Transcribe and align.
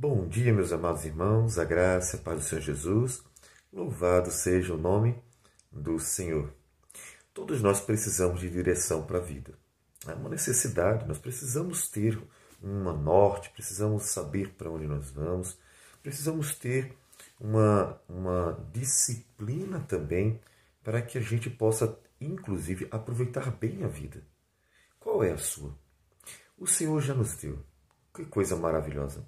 Bom 0.00 0.28
dia, 0.28 0.54
meus 0.54 0.72
amados 0.72 1.04
irmãos, 1.04 1.58
a 1.58 1.64
graça 1.64 2.18
a 2.18 2.20
paz 2.20 2.38
do 2.38 2.44
Senhor 2.44 2.60
Jesus. 2.60 3.20
Louvado 3.72 4.30
seja 4.30 4.72
o 4.72 4.78
nome 4.78 5.20
do 5.72 5.98
Senhor. 5.98 6.54
Todos 7.34 7.60
nós 7.60 7.80
precisamos 7.80 8.40
de 8.40 8.48
direção 8.48 9.04
para 9.04 9.18
a 9.18 9.20
vida. 9.20 9.58
É 10.06 10.14
uma 10.14 10.30
necessidade, 10.30 11.04
nós 11.04 11.18
precisamos 11.18 11.88
ter 11.88 12.16
uma 12.62 12.92
norte, 12.92 13.50
precisamos 13.50 14.04
saber 14.04 14.50
para 14.50 14.70
onde 14.70 14.86
nós 14.86 15.10
vamos, 15.10 15.58
precisamos 16.00 16.54
ter 16.54 16.96
uma, 17.40 18.00
uma 18.08 18.56
disciplina 18.72 19.80
também 19.80 20.40
para 20.84 21.02
que 21.02 21.18
a 21.18 21.20
gente 21.20 21.50
possa, 21.50 21.98
inclusive, 22.20 22.86
aproveitar 22.92 23.50
bem 23.50 23.82
a 23.82 23.88
vida. 23.88 24.22
Qual 25.00 25.24
é 25.24 25.32
a 25.32 25.38
sua? 25.38 25.76
O 26.56 26.68
Senhor 26.68 27.00
já 27.00 27.14
nos 27.14 27.34
deu. 27.34 27.58
Que 28.18 28.24
coisa 28.24 28.56
maravilhosa. 28.56 29.24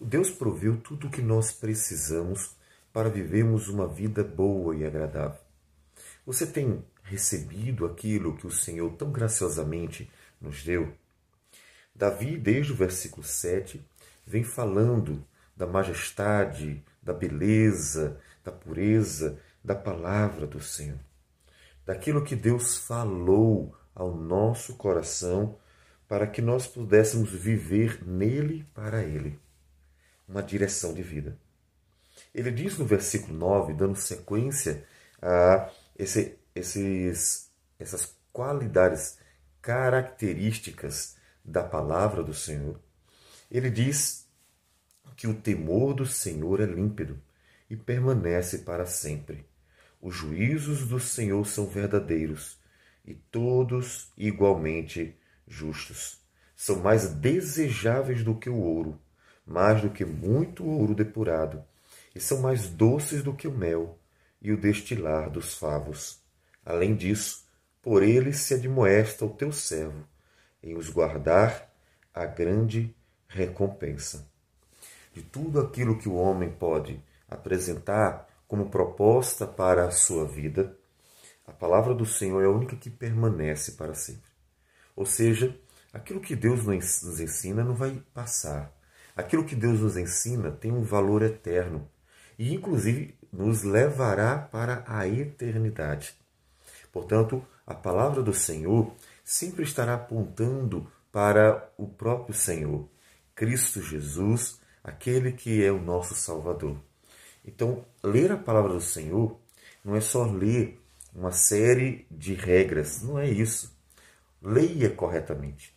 Deus 0.00 0.30
proveu 0.30 0.80
tudo 0.80 1.08
o 1.08 1.10
que 1.10 1.20
nós 1.20 1.52
precisamos 1.52 2.56
para 2.90 3.10
vivermos 3.10 3.68
uma 3.68 3.86
vida 3.86 4.24
boa 4.24 4.74
e 4.74 4.82
agradável. 4.82 5.38
Você 6.24 6.46
tem 6.46 6.82
recebido 7.02 7.84
aquilo 7.84 8.34
que 8.38 8.46
o 8.46 8.50
Senhor 8.50 8.90
tão 8.94 9.12
graciosamente 9.12 10.10
nos 10.40 10.64
deu? 10.64 10.90
Davi, 11.94 12.38
desde 12.38 12.72
o 12.72 12.76
versículo 12.76 13.22
7, 13.22 13.84
vem 14.26 14.42
falando 14.42 15.22
da 15.54 15.66
majestade, 15.66 16.82
da 17.02 17.12
beleza, 17.12 18.18
da 18.42 18.50
pureza 18.50 19.38
da 19.62 19.74
palavra 19.74 20.46
do 20.46 20.62
Senhor. 20.62 20.98
Daquilo 21.84 22.24
que 22.24 22.34
Deus 22.34 22.78
falou 22.78 23.76
ao 23.94 24.16
nosso 24.16 24.76
coração 24.76 25.58
para 26.10 26.26
que 26.26 26.42
nós 26.42 26.66
pudéssemos 26.66 27.30
viver 27.30 28.04
nele 28.04 28.66
para 28.74 29.04
ele 29.04 29.38
uma 30.26 30.42
direção 30.42 30.92
de 30.92 31.04
vida. 31.04 31.38
Ele 32.34 32.50
diz 32.50 32.76
no 32.76 32.84
versículo 32.84 33.32
9, 33.32 33.74
dando 33.74 33.94
sequência 33.94 34.84
a 35.22 35.70
esse, 35.96 36.36
esses, 36.52 37.48
essas 37.78 38.12
qualidades 38.32 39.18
características 39.62 41.16
da 41.44 41.62
palavra 41.62 42.24
do 42.24 42.34
Senhor, 42.34 42.80
ele 43.48 43.70
diz 43.70 44.26
que 45.16 45.28
o 45.28 45.34
temor 45.40 45.94
do 45.94 46.06
Senhor 46.06 46.60
é 46.60 46.66
límpido 46.66 47.22
e 47.68 47.76
permanece 47.76 48.58
para 48.58 48.84
sempre. 48.84 49.46
Os 50.02 50.16
juízos 50.16 50.88
do 50.88 50.98
Senhor 50.98 51.46
são 51.46 51.66
verdadeiros 51.66 52.58
e 53.04 53.14
todos 53.14 54.10
igualmente 54.18 55.16
justos. 55.50 56.18
São 56.56 56.76
mais 56.76 57.08
desejáveis 57.08 58.24
do 58.24 58.34
que 58.34 58.48
o 58.48 58.56
ouro 58.56 58.98
mais 59.50 59.82
do 59.82 59.90
que 59.90 60.04
muito 60.04 60.64
ouro 60.64 60.94
depurado, 60.94 61.64
e 62.14 62.20
são 62.20 62.38
mais 62.38 62.68
doces 62.68 63.22
do 63.22 63.34
que 63.34 63.48
o 63.48 63.52
mel 63.52 63.98
e 64.40 64.52
o 64.52 64.56
destilar 64.56 65.28
dos 65.28 65.54
favos. 65.54 66.20
Além 66.64 66.94
disso, 66.94 67.44
por 67.82 68.02
eles 68.02 68.38
se 68.38 68.54
admoesta 68.54 69.24
o 69.24 69.30
teu 69.30 69.50
servo, 69.50 70.06
em 70.62 70.76
os 70.76 70.88
guardar 70.88 71.68
a 72.14 72.24
grande 72.26 72.94
recompensa. 73.26 74.28
De 75.12 75.22
tudo 75.22 75.60
aquilo 75.60 75.98
que 75.98 76.08
o 76.08 76.14
homem 76.14 76.50
pode 76.50 77.02
apresentar 77.28 78.28
como 78.46 78.70
proposta 78.70 79.46
para 79.46 79.84
a 79.84 79.90
sua 79.90 80.26
vida, 80.26 80.76
a 81.44 81.52
palavra 81.52 81.92
do 81.92 82.06
Senhor 82.06 82.40
é 82.42 82.46
a 82.46 82.50
única 82.50 82.76
que 82.76 82.90
permanece 82.90 83.72
para 83.72 83.94
sempre. 83.94 84.29
Ou 85.00 85.06
seja, 85.06 85.56
aquilo 85.94 86.20
que 86.20 86.36
Deus 86.36 86.66
nos 86.66 87.20
ensina 87.20 87.64
não 87.64 87.74
vai 87.74 88.02
passar, 88.12 88.70
Aquilo 89.16 89.44
que 89.44 89.54
Deus 89.54 89.80
nos 89.80 89.96
ensina 89.96 90.50
tem 90.50 90.72
um 90.72 90.82
valor 90.82 91.22
eterno 91.22 91.86
e, 92.38 92.54
inclusive, 92.54 93.14
nos 93.32 93.62
levará 93.62 94.38
para 94.38 94.84
a 94.86 95.06
eternidade. 95.06 96.14
Portanto, 96.92 97.44
a 97.66 97.74
palavra 97.74 98.22
do 98.22 98.32
Senhor 98.32 98.90
sempre 99.22 99.62
estará 99.62 99.94
apontando 99.94 100.90
para 101.12 101.70
o 101.76 101.86
próprio 101.86 102.34
Senhor, 102.34 102.88
Cristo 103.34 103.82
Jesus, 103.82 104.58
aquele 104.82 105.32
que 105.32 105.62
é 105.62 105.70
o 105.70 105.82
nosso 105.82 106.14
Salvador. 106.14 106.78
Então, 107.44 107.84
ler 108.02 108.32
a 108.32 108.36
palavra 108.36 108.72
do 108.72 108.80
Senhor 108.80 109.38
não 109.84 109.96
é 109.96 110.00
só 110.00 110.24
ler 110.24 110.80
uma 111.14 111.32
série 111.32 112.06
de 112.10 112.32
regras, 112.32 113.02
não 113.02 113.18
é 113.18 113.28
isso. 113.28 113.79
Leia 114.42 114.90
corretamente, 114.90 115.74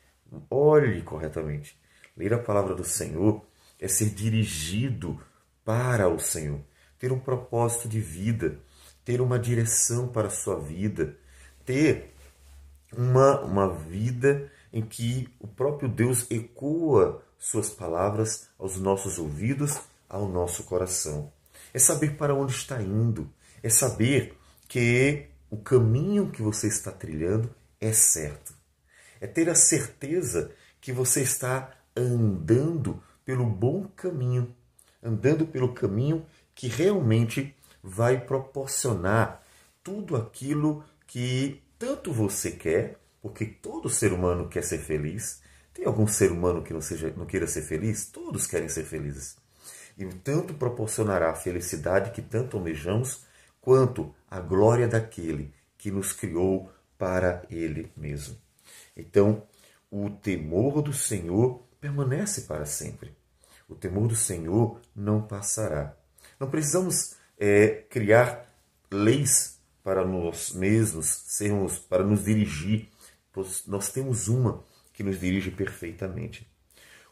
olhe 0.49 1.01
corretamente. 1.01 1.77
Ler 2.15 2.33
a 2.33 2.39
palavra 2.39 2.75
do 2.75 2.83
Senhor 2.83 3.45
é 3.79 3.87
ser 3.87 4.09
dirigido 4.09 5.19
para 5.65 6.07
o 6.07 6.19
Senhor, 6.19 6.61
ter 6.97 7.11
um 7.11 7.19
propósito 7.19 7.87
de 7.87 7.99
vida, 7.99 8.59
ter 9.03 9.19
uma 9.19 9.39
direção 9.39 10.07
para 10.07 10.27
a 10.27 10.31
sua 10.31 10.59
vida, 10.59 11.17
ter 11.65 12.13
uma, 12.95 13.41
uma 13.41 13.67
vida 13.73 14.51
em 14.71 14.81
que 14.81 15.29
o 15.39 15.47
próprio 15.47 15.89
Deus 15.89 16.29
ecoa 16.31 17.23
suas 17.37 17.69
palavras 17.69 18.47
aos 18.57 18.77
nossos 18.77 19.19
ouvidos, 19.19 19.79
ao 20.07 20.27
nosso 20.27 20.63
coração. 20.63 21.31
É 21.73 21.79
saber 21.79 22.15
para 22.15 22.33
onde 22.33 22.53
está 22.53 22.81
indo, 22.81 23.29
é 23.61 23.69
saber 23.69 24.37
que 24.67 25.27
o 25.49 25.57
caminho 25.57 26.31
que 26.31 26.41
você 26.41 26.67
está 26.67 26.91
trilhando 26.91 27.53
é 27.83 27.93
certo. 27.93 28.53
É 29.19 29.27
ter 29.27 29.49
a 29.49 29.55
certeza 29.55 30.51
que 30.79 30.91
você 30.91 31.21
está 31.21 31.71
andando 31.95 33.01
pelo 33.25 33.45
bom 33.45 33.87
caminho, 33.95 34.55
andando 35.01 35.45
pelo 35.45 35.73
caminho 35.73 36.25
que 36.55 36.67
realmente 36.67 37.55
vai 37.81 38.19
proporcionar 38.19 39.43
tudo 39.83 40.15
aquilo 40.15 40.83
que 41.05 41.61
tanto 41.77 42.13
você 42.13 42.51
quer, 42.51 42.97
porque 43.21 43.45
todo 43.45 43.89
ser 43.89 44.13
humano 44.13 44.47
quer 44.47 44.63
ser 44.63 44.79
feliz. 44.79 45.41
Tem 45.73 45.85
algum 45.85 46.07
ser 46.07 46.31
humano 46.31 46.63
que 46.63 46.73
não, 46.73 46.81
seja, 46.81 47.13
não 47.17 47.25
queira 47.25 47.47
ser 47.47 47.63
feliz? 47.63 48.05
Todos 48.05 48.47
querem 48.47 48.69
ser 48.69 48.83
felizes. 48.83 49.35
E 49.97 50.05
tanto 50.05 50.53
proporcionará 50.53 51.31
a 51.31 51.35
felicidade 51.35 52.11
que 52.11 52.21
tanto 52.21 52.57
almejamos, 52.57 53.25
quanto 53.59 54.13
a 54.29 54.39
glória 54.39 54.87
daquele 54.87 55.53
que 55.77 55.91
nos 55.91 56.11
criou 56.13 56.71
para 57.03 57.43
Ele 57.49 57.91
mesmo. 57.97 58.37
Então, 58.95 59.43
o 59.91 60.09
temor 60.09 60.81
do 60.81 60.93
Senhor 60.93 61.61
permanece 61.81 62.43
para 62.43 62.65
sempre. 62.65 63.13
O 63.67 63.75
temor 63.75 64.07
do 64.07 64.15
Senhor 64.15 64.79
não 64.95 65.21
passará. 65.21 65.97
Não 66.39 66.49
precisamos 66.49 67.17
é, 67.37 67.83
criar 67.89 68.49
leis 68.89 69.59
para 69.83 70.07
nós 70.07 70.53
mesmos, 70.53 71.07
sermos, 71.07 71.77
para 71.77 72.05
nos 72.05 72.23
dirigir, 72.23 72.87
nós 73.67 73.89
temos 73.89 74.29
uma 74.29 74.63
que 74.93 75.03
nos 75.03 75.19
dirige 75.19 75.51
perfeitamente. 75.51 76.49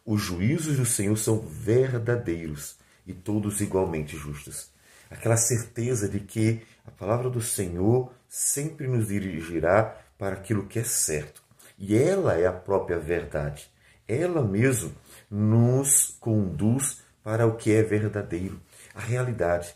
Os 0.05 0.21
juízos 0.21 0.77
do 0.77 0.85
Senhor 0.85 1.17
são 1.17 1.39
verdadeiros 1.39 2.77
e 3.05 3.13
todos 3.13 3.59
igualmente 3.59 4.15
justos. 4.15 4.70
Aquela 5.11 5.37
certeza 5.37 6.09
de 6.09 6.19
que 6.19 6.63
a 6.87 6.89
palavra 6.89 7.29
do 7.29 7.41
Senhor 7.41 8.11
sempre 8.27 8.87
nos 8.87 9.09
dirigirá 9.09 9.95
para 10.17 10.35
aquilo 10.35 10.65
que 10.65 10.79
é 10.79 10.83
certo. 10.83 11.43
E 11.77 11.95
ela 11.95 12.35
é 12.35 12.47
a 12.47 12.53
própria 12.53 12.97
verdade 12.97 13.69
ela 14.11 14.41
mesmo 14.41 14.93
nos 15.29 16.17
conduz 16.19 17.01
para 17.23 17.47
o 17.47 17.55
que 17.55 17.71
é 17.71 17.81
verdadeiro, 17.81 18.59
a 18.93 18.99
realidade. 18.99 19.73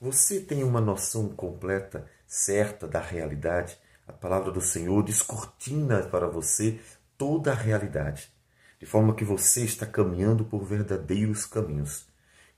Você 0.00 0.40
tem 0.40 0.62
uma 0.62 0.80
noção 0.80 1.28
completa, 1.30 2.06
certa 2.24 2.86
da 2.86 3.00
realidade? 3.00 3.76
A 4.06 4.12
palavra 4.12 4.52
do 4.52 4.60
Senhor 4.60 5.02
descortina 5.02 6.02
para 6.04 6.28
você 6.28 6.78
toda 7.16 7.50
a 7.50 7.54
realidade, 7.54 8.30
de 8.78 8.86
forma 8.86 9.14
que 9.14 9.24
você 9.24 9.64
está 9.64 9.84
caminhando 9.84 10.44
por 10.44 10.64
verdadeiros 10.64 11.44
caminhos, 11.44 12.06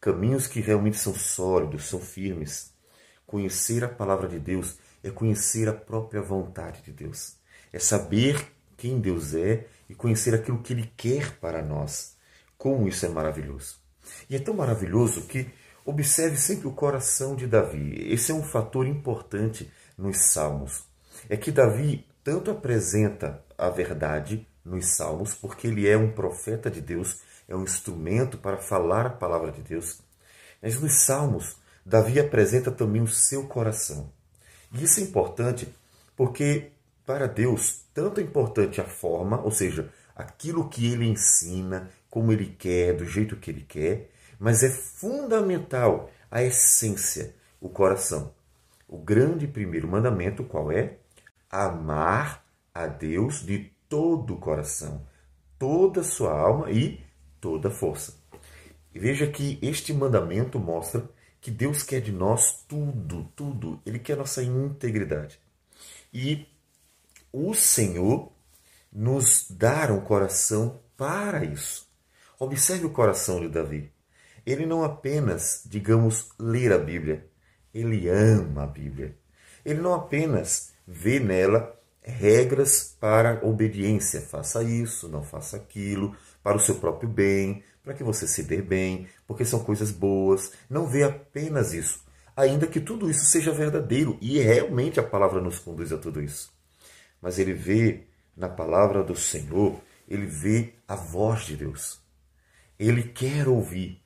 caminhos 0.01 0.47
que 0.47 0.61
realmente 0.61 0.97
são 0.97 1.15
sólidos, 1.15 1.89
são 1.89 2.01
firmes. 2.01 2.73
Conhecer 3.27 3.85
a 3.85 3.89
palavra 3.89 4.27
de 4.29 4.39
Deus 4.39 4.79
é 5.03 5.11
conhecer 5.11 5.69
a 5.69 5.73
própria 5.73 6.23
vontade 6.23 6.83
de 6.83 6.93
Deus, 6.93 7.37
é 7.73 7.79
saber 7.79 8.53
quem 8.77 8.99
Deus 8.99 9.35
é 9.35 9.67
e 9.89 9.95
conhecer 9.95 10.35
aquilo 10.35 10.63
que 10.63 10.73
Ele 10.73 10.91
quer 10.97 11.39
para 11.39 11.63
nós. 11.63 12.17
Como 12.57 12.89
isso 12.89 13.07
é 13.07 13.09
maravilhoso! 13.09 13.77
E 14.29 14.37
é 14.37 14.39
tão 14.39 14.55
maravilhoso 14.55 15.27
que 15.27 15.49
observe 15.85 16.37
sempre 16.37 16.67
o 16.67 16.73
coração 16.73 17.37
de 17.37 17.47
Davi. 17.47 17.95
Esse 18.13 18.33
é 18.33 18.35
um 18.35 18.43
fator 18.43 18.87
importante 18.87 19.71
nos 19.97 20.19
Salmos. 20.19 20.85
É 21.29 21.37
que 21.37 21.51
Davi 21.51 22.07
tanto 22.25 22.51
apresenta 22.51 23.43
a 23.57 23.69
verdade 23.71 24.47
nos 24.65 24.87
Salmos, 24.87 25.35
porque 25.35 25.67
ele 25.67 25.89
é 25.89 25.97
um 25.97 26.13
profeta 26.13 26.71
de 26.71 26.81
Deus, 26.81 27.21
é 27.51 27.57
um 27.57 27.65
instrumento 27.65 28.39
para 28.39 28.57
falar 28.57 29.07
a 29.07 29.11
palavra 29.11 29.51
de 29.51 29.61
Deus. 29.61 30.01
Mas 30.63 30.81
nos 30.81 31.03
Salmos, 31.03 31.57
Davi 31.85 32.21
apresenta 32.21 32.71
também 32.71 33.03
o 33.03 33.09
seu 33.09 33.49
coração. 33.49 34.13
E 34.73 34.85
isso 34.85 35.01
é 35.01 35.03
importante 35.03 35.69
porque 36.17 36.71
para 37.05 37.27
Deus, 37.27 37.85
tanto 37.93 38.21
é 38.21 38.23
importante 38.23 38.81
a 38.81 38.85
forma, 38.85 39.43
ou 39.43 39.51
seja, 39.51 39.93
aquilo 40.15 40.69
que 40.69 40.93
ele 40.93 41.09
ensina, 41.09 41.91
como 42.09 42.31
ele 42.31 42.47
quer, 42.47 42.95
do 42.95 43.05
jeito 43.05 43.37
que 43.37 43.51
ele 43.51 43.63
quer, 43.63 44.11
mas 44.39 44.63
é 44.63 44.71
fundamental 44.71 46.09
a 46.31 46.43
essência, 46.43 47.35
o 47.61 47.69
coração. 47.69 48.33
O 48.87 48.97
grande 48.97 49.49
primeiro 49.49 49.89
mandamento 49.89 50.45
qual 50.45 50.71
é? 50.71 50.99
Amar 51.51 52.45
a 52.73 52.87
Deus 52.87 53.45
de 53.45 53.73
todo 53.89 54.35
o 54.35 54.39
coração, 54.39 55.05
toda 55.59 56.03
a 56.03 56.05
sua 56.05 56.33
alma 56.33 56.71
e 56.71 57.01
toda 57.41 57.71
força. 57.71 58.15
E 58.95 58.99
veja 58.99 59.27
que 59.27 59.59
este 59.63 59.93
mandamento 59.93 60.59
mostra 60.59 61.09
que 61.41 61.51
Deus 61.51 61.83
quer 61.83 62.01
de 62.01 62.13
nós 62.13 62.65
tudo, 62.69 63.31
tudo. 63.35 63.81
Ele 63.87 63.99
quer 63.99 64.17
nossa 64.17 64.43
integridade. 64.43 65.41
E 66.13 66.47
o 67.33 67.55
Senhor 67.55 68.33
nos 68.93 69.47
dá 69.49 69.93
um 69.93 70.01
coração 70.01 70.81
para 70.97 71.45
isso. 71.45 71.89
Observe 72.39 72.87
o 72.87 72.91
coração 72.91 73.41
de 73.41 73.49
Davi. 73.49 73.93
Ele 74.45 74.67
não 74.67 74.83
apenas, 74.83 75.63
digamos, 75.65 76.31
ler 76.39 76.73
a 76.73 76.79
Bíblia, 76.79 77.27
ele 77.73 78.09
ama 78.09 78.65
a 78.65 78.67
Bíblia. 78.67 79.15
Ele 79.65 79.81
não 79.81 79.95
apenas 79.95 80.73
vê 80.87 81.21
nela 81.21 81.79
regras 82.03 82.97
para 82.99 83.47
obediência. 83.47 84.21
Faça 84.21 84.63
isso, 84.63 85.09
não 85.09 85.23
faça 85.23 85.57
aquilo, 85.57 86.17
para 86.43 86.57
o 86.57 86.61
seu 86.61 86.77
próprio 86.77 87.09
bem, 87.09 87.63
para 87.83 87.95
que 87.95 88.05
você 88.05 88.27
se 88.27 88.43
dê 88.43 88.61
bem, 88.63 89.09
porque 89.27 89.45
são 89.45 89.65
coisas 89.65 89.91
boas. 89.91 90.53
Não 90.69 90.87
vê 90.87 91.03
apenas 91.03 91.73
isso, 91.73 92.05
ainda 92.37 92.67
que 92.67 92.81
tudo 92.81 93.11
isso 93.11 93.25
seja 93.25 93.53
verdadeiro 93.53 94.19
e 94.21 94.39
realmente 94.39 95.01
a 95.01 95.03
palavra 95.03 95.41
nos 95.41 95.59
conduz 95.59 95.93
a 95.93 95.99
tudo 95.99 96.23
isso. 96.23 96.53
Mas 97.21 97.39
ele 97.39 97.53
vê 97.53 98.07
na 98.37 98.49
palavra 98.49 99.03
do 99.03 99.15
Senhor, 99.15 99.81
ele 100.09 100.27
vê 100.27 100.75
a 100.89 100.95
voz 100.95 101.45
de 101.45 101.57
Deus. 101.57 102.01
Ele 102.79 103.03
quer 103.03 103.47
ouvir. 103.49 104.01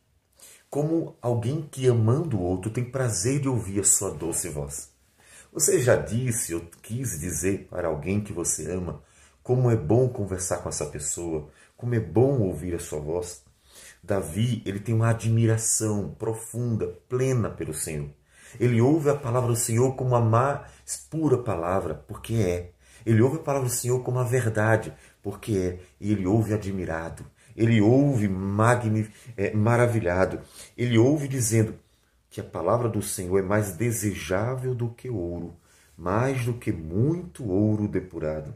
Como 0.69 1.17
alguém 1.23 1.63
que 1.71 1.87
amando 1.87 2.37
o 2.37 2.43
outro 2.43 2.71
tem 2.71 2.85
prazer 2.85 3.41
de 3.41 3.49
ouvir 3.49 3.81
a 3.81 3.85
sua 3.85 4.11
doce 4.11 4.49
voz. 4.49 4.91
Você 5.53 5.81
já 5.81 5.95
disse 5.95 6.53
ou 6.53 6.63
quis 6.83 7.21
dizer 7.21 7.69
para 7.71 7.87
alguém 7.87 8.21
que 8.21 8.33
você 8.33 8.69
ama 8.73 9.01
como 9.45 9.71
é 9.71 9.77
bom 9.77 10.09
conversar 10.09 10.59
com 10.59 10.71
essa 10.71 10.87
pessoa, 10.87 11.51
como 11.77 11.95
é 11.95 12.01
bom 12.01 12.41
ouvir 12.41 12.75
a 12.75 12.79
sua 12.79 13.01
voz? 13.01 13.45
Davi, 14.03 14.63
ele 14.67 14.79
tem 14.79 14.95
uma 14.95 15.11
admiração 15.11 16.15
profunda, 16.19 16.89
plena 17.09 17.51
pelo 17.51 17.73
Senhor. 17.73 18.11
Ele 18.61 18.81
ouve 18.81 19.11
a 19.11 19.15
palavra 19.15 19.49
do 19.49 19.57
Senhor 19.57 19.95
como 19.97 20.15
a 20.15 20.21
mais 20.21 20.97
pura 21.11 21.39
palavra, 21.39 21.95
porque 21.95 22.35
é. 22.35 22.73
Ele 23.05 23.21
ouve 23.21 23.37
a 23.37 23.43
palavra 23.43 23.69
do 23.69 23.75
Senhor 23.75 24.03
como 24.03 24.19
a 24.19 24.25
verdade, 24.25 24.93
porque 25.23 25.57
é. 25.57 25.79
E 26.01 26.13
ele 26.13 26.27
ouve 26.27 26.55
admirado. 26.55 27.25
Ele 27.57 27.81
ouve 27.81 28.29
magni, 28.29 29.09
é, 29.37 29.53
maravilhado. 29.55 30.41
Ele 30.77 30.99
ouve 30.99 31.27
dizendo: 31.27 31.79
que 32.35 32.41
a 32.41 32.45
palavra 32.45 32.89
do 32.89 33.01
Senhor 33.01 33.39
é 33.39 33.43
mais 33.43 33.77
desejável 33.77 34.75
do 34.75 34.89
que 34.91 35.09
ouro, 35.09 35.55
mais 35.97 36.45
do 36.45 36.55
que 36.55 36.73
muito 36.73 37.49
ouro 37.49 37.87
depurado. 37.87 38.53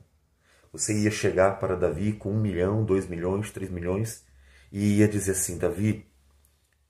Você 0.72 0.96
ia 0.96 1.10
chegar 1.10 1.58
para 1.58 1.76
Davi 1.76 2.12
com 2.12 2.32
um 2.32 2.40
milhão, 2.40 2.84
dois 2.84 3.08
milhões, 3.08 3.50
três 3.50 3.70
milhões 3.70 4.24
e 4.70 4.98
ia 4.98 5.08
dizer 5.08 5.32
assim: 5.32 5.58
Davi, 5.58 6.06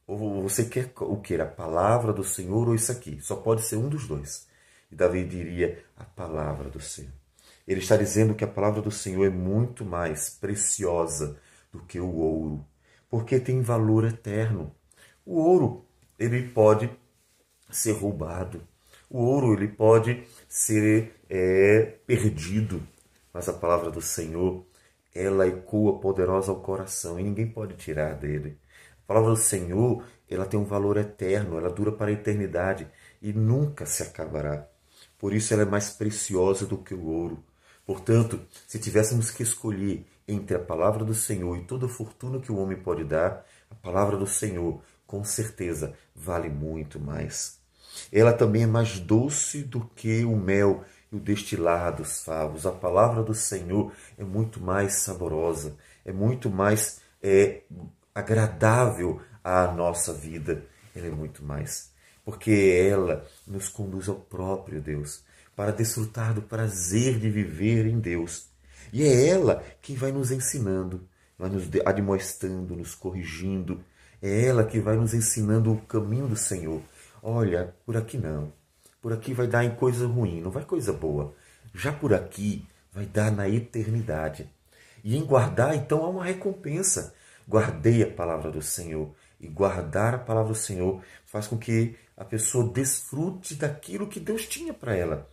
você 0.06 0.64
quer 0.64 0.92
o 1.00 1.16
que? 1.16 1.34
A 1.34 1.46
palavra 1.46 2.12
do 2.12 2.24
Senhor 2.24 2.68
ou 2.68 2.74
isso 2.74 2.90
aqui? 2.90 3.20
Só 3.20 3.36
pode 3.36 3.62
ser 3.62 3.76
um 3.76 3.88
dos 3.88 4.06
dois. 4.06 4.46
E 4.90 4.96
Davi 4.96 5.24
diria: 5.24 5.84
a 5.96 6.04
palavra 6.04 6.68
do 6.68 6.80
Senhor. 6.80 7.12
Ele 7.66 7.80
está 7.80 7.96
dizendo 7.96 8.34
que 8.34 8.44
a 8.44 8.48
palavra 8.48 8.80
do 8.80 8.90
Senhor 8.90 9.26
é 9.26 9.30
muito 9.30 9.84
mais 9.84 10.30
preciosa 10.30 11.38
do 11.70 11.80
que 11.80 12.00
o 12.00 12.14
ouro, 12.14 12.64
porque 13.10 13.38
tem 13.38 13.60
valor 13.60 14.04
eterno. 14.04 14.74
O 15.24 15.38
ouro 15.38 15.84
ele 16.18 16.48
pode 16.48 16.90
ser 17.70 17.92
roubado. 17.92 18.66
O 19.10 19.18
ouro 19.22 19.52
ele 19.52 19.68
pode 19.68 20.24
ser 20.48 21.14
é, 21.28 21.98
perdido, 22.06 22.82
mas 23.32 23.48
a 23.48 23.52
palavra 23.52 23.90
do 23.90 24.00
Senhor 24.00 24.64
ela 25.14 25.46
ecoa 25.46 25.98
poderosa 25.98 26.50
ao 26.50 26.60
coração 26.60 27.18
e 27.18 27.22
ninguém 27.22 27.46
pode 27.46 27.74
tirar 27.74 28.14
dele. 28.14 28.58
A 29.04 29.06
palavra 29.06 29.30
do 29.30 29.36
Senhor 29.36 30.04
ela 30.28 30.46
tem 30.46 30.60
um 30.60 30.64
valor 30.64 30.96
eterno, 30.96 31.56
ela 31.56 31.70
dura 31.70 31.90
para 31.92 32.10
a 32.10 32.12
eternidade 32.12 32.86
e 33.20 33.32
nunca 33.32 33.86
se 33.86 34.02
acabará. 34.02 34.68
Por 35.18 35.32
isso 35.32 35.52
ela 35.52 35.62
é 35.62 35.66
mais 35.66 35.90
preciosa 35.90 36.66
do 36.66 36.78
que 36.78 36.94
o 36.94 37.06
ouro. 37.06 37.42
Portanto, 37.86 38.40
se 38.66 38.78
tivéssemos 38.78 39.30
que 39.30 39.42
escolher 39.42 40.06
entre 40.26 40.56
a 40.56 40.60
palavra 40.60 41.04
do 41.04 41.14
Senhor 41.14 41.56
e 41.56 41.64
toda 41.64 41.86
a 41.86 41.88
fortuna 41.88 42.38
que 42.38 42.52
o 42.52 42.58
homem 42.58 42.76
pode 42.76 43.02
dar, 43.02 43.46
a 43.70 43.74
palavra 43.74 44.16
do 44.16 44.26
Senhor 44.26 44.82
com 45.06 45.24
certeza 45.24 45.94
vale 46.14 46.50
muito 46.50 47.00
mais. 47.00 47.58
Ela 48.12 48.32
também 48.32 48.64
é 48.64 48.66
mais 48.66 49.00
doce 49.00 49.62
do 49.62 49.80
que 49.96 50.22
o 50.24 50.36
mel 50.36 50.84
e 51.10 51.16
o 51.16 51.20
destilar 51.20 51.96
dos 51.96 52.22
favos. 52.24 52.66
A 52.66 52.72
palavra 52.72 53.22
do 53.22 53.34
Senhor 53.34 53.92
é 54.16 54.24
muito 54.24 54.60
mais 54.60 54.94
saborosa, 54.94 55.76
é 56.04 56.12
muito 56.12 56.50
mais 56.50 57.00
é, 57.22 57.62
agradável 58.14 59.20
à 59.42 59.66
nossa 59.72 60.12
vida. 60.12 60.64
Ela 60.94 61.06
é 61.06 61.10
muito 61.10 61.44
mais. 61.44 61.92
Porque 62.24 62.50
ela 62.90 63.26
nos 63.46 63.68
conduz 63.68 64.08
ao 64.08 64.16
próprio 64.16 64.80
Deus, 64.80 65.24
para 65.56 65.72
desfrutar 65.72 66.34
do 66.34 66.42
prazer 66.42 67.18
de 67.18 67.30
viver 67.30 67.86
em 67.86 67.98
Deus. 67.98 68.48
E 68.92 69.02
é 69.02 69.28
ela 69.28 69.62
que 69.80 69.94
vai 69.94 70.12
nos 70.12 70.30
ensinando, 70.30 71.08
vai 71.38 71.48
nos 71.48 71.68
admoestando, 71.84 72.76
nos 72.76 72.94
corrigindo, 72.94 73.82
é 74.20 74.46
ela 74.46 74.64
que 74.64 74.80
vai 74.80 74.96
nos 74.96 75.14
ensinando 75.14 75.72
o 75.72 75.80
caminho 75.82 76.28
do 76.28 76.36
Senhor. 76.36 76.82
Olha, 77.22 77.74
por 77.84 77.96
aqui 77.96 78.18
não. 78.18 78.52
Por 79.00 79.12
aqui 79.12 79.32
vai 79.32 79.46
dar 79.46 79.64
em 79.64 79.74
coisa 79.74 80.06
ruim, 80.06 80.40
não 80.40 80.50
vai 80.50 80.64
coisa 80.64 80.92
boa. 80.92 81.34
Já 81.74 81.92
por 81.92 82.12
aqui 82.12 82.66
vai 82.92 83.06
dar 83.06 83.30
na 83.30 83.48
eternidade. 83.48 84.48
E 85.04 85.16
em 85.16 85.24
guardar, 85.24 85.74
então, 85.74 86.04
há 86.04 86.08
uma 86.08 86.24
recompensa. 86.24 87.14
Guardei 87.48 88.02
a 88.02 88.10
palavra 88.10 88.50
do 88.50 88.60
Senhor. 88.60 89.14
E 89.40 89.46
guardar 89.46 90.14
a 90.14 90.18
palavra 90.18 90.52
do 90.52 90.58
Senhor 90.58 91.00
faz 91.24 91.46
com 91.46 91.56
que 91.56 91.96
a 92.16 92.24
pessoa 92.24 92.68
desfrute 92.72 93.54
daquilo 93.54 94.08
que 94.08 94.18
Deus 94.18 94.46
tinha 94.46 94.74
para 94.74 94.96
ela. 94.96 95.28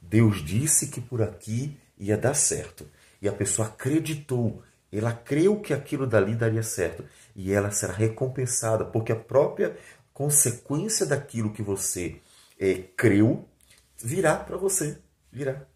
Deus 0.00 0.44
disse 0.44 0.86
que 0.88 1.00
por 1.00 1.20
aqui 1.20 1.76
ia 1.98 2.16
dar 2.16 2.34
certo. 2.34 2.88
E 3.20 3.28
a 3.28 3.32
pessoa 3.32 3.66
acreditou 3.66 4.62
ela 4.90 5.12
creu 5.12 5.60
que 5.60 5.74
aquilo 5.74 6.06
dali 6.06 6.34
daria 6.34 6.62
certo 6.62 7.04
e 7.36 7.52
ela 7.52 7.70
será 7.70 7.92
recompensada, 7.92 8.84
porque 8.84 9.12
a 9.12 9.16
própria 9.16 9.76
consequência 10.14 11.06
daquilo 11.06 11.52
que 11.52 11.62
você 11.62 12.16
é, 12.58 12.74
creu 12.96 13.48
virá 14.02 14.36
para 14.36 14.56
você, 14.56 14.98
virá. 15.30 15.66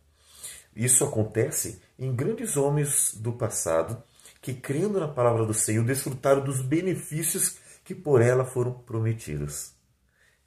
Isso 0.74 1.04
acontece 1.04 1.80
em 1.98 2.14
grandes 2.14 2.56
homens 2.56 3.14
do 3.14 3.32
passado 3.32 4.02
que, 4.40 4.54
crendo 4.54 4.98
na 4.98 5.08
palavra 5.08 5.44
do 5.44 5.54
Senhor, 5.54 5.84
desfrutaram 5.84 6.42
dos 6.42 6.60
benefícios 6.60 7.58
que 7.84 7.94
por 7.94 8.22
ela 8.22 8.44
foram 8.44 8.72
prometidos. 8.72 9.72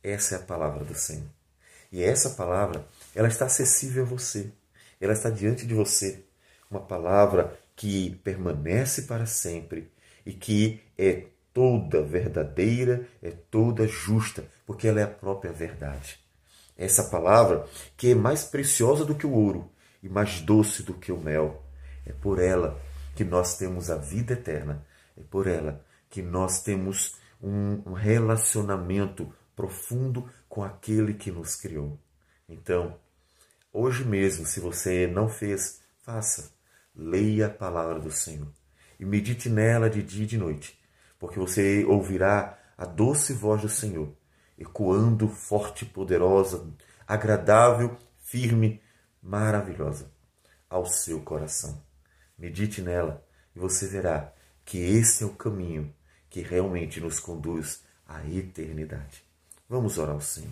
Essa 0.02 0.36
é 0.36 0.38
a 0.38 0.42
palavra 0.42 0.84
do 0.84 0.96
Senhor. 0.96 1.30
E 1.92 2.04
essa 2.04 2.32
palavra, 2.32 2.86
ela 3.14 3.28
está 3.28 3.46
acessível 3.46 4.04
a 4.04 4.08
você. 4.08 4.52
Ela 5.00 5.14
está 5.14 5.30
diante 5.30 5.66
de 5.66 5.74
você. 5.74 6.26
Uma 6.70 6.82
palavra 6.82 7.58
que 7.76 8.16
permanece 8.24 9.04
para 9.04 9.26
sempre 9.26 9.92
e 10.26 10.34
que 10.34 10.82
é 10.98 11.28
toda 11.54 12.02
verdadeira, 12.02 13.08
é 13.22 13.32
toda 13.32 13.88
justa, 13.88 14.46
porque 14.66 14.88
ela 14.88 15.00
é 15.00 15.04
a 15.04 15.08
própria 15.08 15.54
verdade. 15.54 16.25
Essa 16.78 17.06
palavra 17.06 17.66
que 17.96 18.12
é 18.12 18.16
mais 18.16 18.44
preciosa 18.44 19.06
do 19.06 19.16
que 19.16 19.26
o 19.26 19.32
ouro 19.32 19.72
e 20.04 20.10
mais 20.10 20.42
doce 20.42 20.84
do 20.84 20.94
que 20.94 21.12
o 21.12 21.18
mel. 21.18 21.64
É 22.06 22.12
por 22.12 22.40
ela 22.40 22.80
que 23.16 23.24
nós 23.24 23.58
temos 23.58 23.90
a 23.90 23.98
vida 23.98 24.34
eterna. 24.34 24.86
É 25.18 25.22
por 25.24 25.48
ela 25.48 25.84
que 26.10 26.22
nós 26.22 26.62
temos 26.62 27.16
um 27.42 27.94
relacionamento 27.94 29.32
profundo 29.56 30.30
com 30.50 30.64
aquele 30.64 31.14
que 31.14 31.32
nos 31.32 31.56
criou. 31.56 32.00
Então, 32.48 32.98
hoje 33.72 34.04
mesmo, 34.04 34.46
se 34.46 34.60
você 34.60 35.08
não 35.08 35.30
fez, 35.30 35.82
faça 36.02 36.54
leia 36.96 37.48
a 37.48 37.50
palavra 37.50 38.00
do 38.00 38.12
Senhor 38.12 38.48
e 39.00 39.06
medite 39.06 39.50
nela 39.50 39.90
de 39.90 40.02
dia 40.02 40.24
e 40.24 40.28
de 40.28 40.38
noite, 40.38 40.80
porque 41.20 41.38
você 41.38 41.84
ouvirá 41.86 42.58
a 42.78 42.86
doce 42.86 43.34
voz 43.34 43.62
do 43.62 43.70
Senhor, 43.70 44.16
ecoando 44.58 45.28
forte, 45.28 45.86
poderosa, 45.86 46.68
agradável, 47.08 47.98
firme, 48.18 48.82
maravilhosa 49.22 50.12
ao 50.70 50.86
seu 50.86 51.22
coração. 51.22 51.82
Medite 52.38 52.82
nela 52.82 53.26
e 53.56 53.60
você 53.60 53.88
verá 53.88 54.34
que 54.64 54.78
esse 54.78 55.24
é 55.24 55.28
o 55.28 55.36
caminho 55.36 55.94
que 56.30 56.42
realmente 56.42 57.00
nos 57.00 57.20
conduz 57.20 57.84
à 58.08 58.26
eternidade. 58.28 59.24
Vamos 59.70 59.98
orar 59.98 60.16
ao 60.16 60.22
Senhor. 60.22 60.52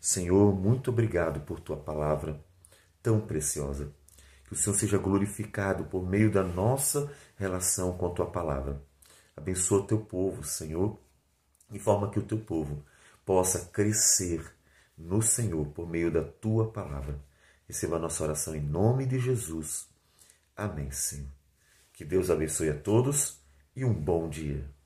Senhor, 0.00 0.54
muito 0.54 0.90
obrigado 0.90 1.40
por 1.40 1.58
tua 1.60 1.76
palavra 1.76 2.40
tão 3.02 3.20
preciosa. 3.20 3.92
Que 4.44 4.52
o 4.54 4.56
Senhor 4.56 4.76
seja 4.76 4.96
glorificado 4.96 5.84
por 5.84 6.08
meio 6.08 6.30
da 6.30 6.42
nossa 6.42 7.12
relação 7.36 7.96
com 7.98 8.06
a 8.06 8.10
tua 8.10 8.26
palavra. 8.26 8.80
Abençoa 9.36 9.86
teu 9.86 9.98
povo, 9.98 10.42
Senhor, 10.44 10.98
de 11.70 11.78
forma 11.78 12.10
que 12.10 12.18
o 12.18 12.22
teu 12.22 12.38
povo 12.38 12.82
possa 13.28 13.66
crescer 13.66 14.42
no 14.96 15.20
Senhor 15.20 15.66
por 15.66 15.86
meio 15.86 16.10
da 16.10 16.24
tua 16.24 16.72
palavra. 16.72 17.22
Receba 17.68 17.96
a 17.96 17.98
nossa 17.98 18.24
oração 18.24 18.56
em 18.56 18.62
nome 18.62 19.04
de 19.04 19.18
Jesus. 19.18 19.86
Amém, 20.56 20.90
Senhor. 20.90 21.28
Que 21.92 22.06
Deus 22.06 22.30
abençoe 22.30 22.70
a 22.70 22.74
todos 22.74 23.38
e 23.76 23.84
um 23.84 23.92
bom 23.92 24.30
dia. 24.30 24.77